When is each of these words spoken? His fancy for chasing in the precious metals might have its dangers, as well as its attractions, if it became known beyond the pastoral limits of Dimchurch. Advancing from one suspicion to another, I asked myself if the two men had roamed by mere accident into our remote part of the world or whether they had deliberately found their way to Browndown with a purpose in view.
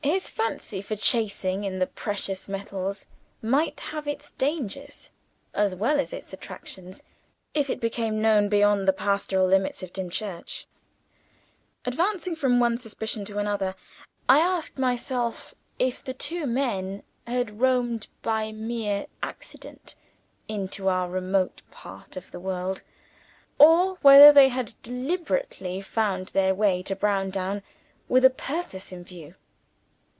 His 0.00 0.30
fancy 0.30 0.80
for 0.80 0.96
chasing 0.96 1.64
in 1.64 1.80
the 1.80 1.86
precious 1.86 2.48
metals 2.48 3.04
might 3.42 3.78
have 3.80 4.08
its 4.08 4.30
dangers, 4.32 5.10
as 5.52 5.74
well 5.74 6.00
as 6.00 6.12
its 6.12 6.32
attractions, 6.32 7.02
if 7.52 7.68
it 7.68 7.78
became 7.80 8.22
known 8.22 8.48
beyond 8.48 8.88
the 8.88 8.92
pastoral 8.92 9.46
limits 9.46 9.82
of 9.82 9.92
Dimchurch. 9.92 10.66
Advancing 11.84 12.34
from 12.34 12.58
one 12.58 12.78
suspicion 12.78 13.24
to 13.26 13.38
another, 13.38 13.74
I 14.28 14.38
asked 14.38 14.78
myself 14.78 15.54
if 15.78 16.02
the 16.02 16.14
two 16.14 16.46
men 16.46 17.02
had 17.26 17.60
roamed 17.60 18.06
by 18.22 18.50
mere 18.50 19.06
accident 19.22 19.94
into 20.48 20.88
our 20.88 21.10
remote 21.10 21.60
part 21.70 22.16
of 22.16 22.30
the 22.30 22.40
world 22.40 22.82
or 23.58 23.96
whether 23.96 24.32
they 24.32 24.48
had 24.48 24.72
deliberately 24.82 25.80
found 25.82 26.28
their 26.28 26.54
way 26.54 26.82
to 26.84 26.96
Browndown 26.96 27.62
with 28.08 28.24
a 28.24 28.30
purpose 28.30 28.90
in 28.90 29.04
view. 29.04 29.34